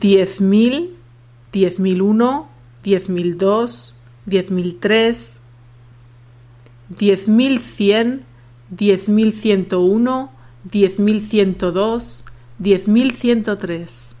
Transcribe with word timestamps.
diez 0.00 0.40
mil, 0.40 0.96
diez 1.52 1.78
mil 1.78 2.02
uno, 2.02 2.48
diez 2.82 3.08
mil 3.08 3.36
dos, 3.36 3.94
diez 4.24 4.50
mil 4.50 4.78
tres, 4.78 5.38
diez 6.88 7.28
mil 7.28 7.60
cien, 7.60 8.24
diez 8.70 9.08
mil 9.08 9.32
ciento 9.32 9.80
uno, 9.80 10.32
diez 10.64 10.98
mil 10.98 11.20
ciento 11.20 11.72
dos, 11.72 12.24
diez 12.58 12.88
mil 12.88 13.12
ciento 13.12 13.58
tres. 13.58 14.14